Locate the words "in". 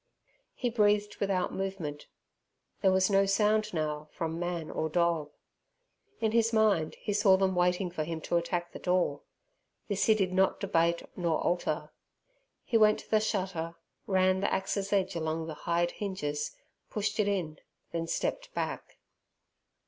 6.19-6.31, 17.27-17.59